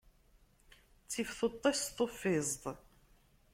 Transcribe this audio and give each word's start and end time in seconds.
Ttif 1.05 1.29
tuṭṭist 1.39 1.93
tuffiẓt. 1.97 2.63